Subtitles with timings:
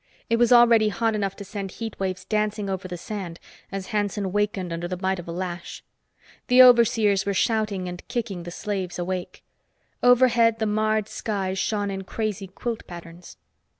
[0.31, 3.39] It was already hot enough to send heat waves dancing over the sand
[3.71, 5.83] as Hanson wakened under the bite of a lash.
[6.47, 9.43] The overseers were shouting and kicking the slaves awake.
[10.01, 13.37] Overhead the marred sky shone in crazy quilt patterns.